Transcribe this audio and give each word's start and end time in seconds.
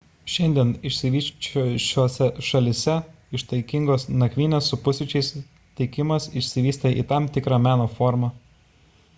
šiandien 0.35 0.69
išsivysčiusiose 0.89 2.29
šalyse 2.47 2.95
ištaigingos 3.39 4.07
nakvynės 4.23 4.71
su 4.73 4.81
pusryčiais 4.87 5.31
teikimas 5.81 6.29
išsivystė 6.43 6.95
į 7.03 7.09
tam 7.13 7.33
tikrą 7.37 7.65
meno 7.69 7.87
formą 8.01 8.33